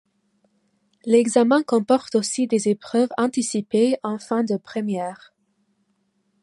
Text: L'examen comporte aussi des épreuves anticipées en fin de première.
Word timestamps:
L'examen 1.05 1.61
comporte 1.61 2.15
aussi 2.15 2.47
des 2.47 2.69
épreuves 2.69 3.11
anticipées 3.19 3.99
en 4.01 4.17
fin 4.17 4.43
de 4.43 4.57
première. 4.57 5.31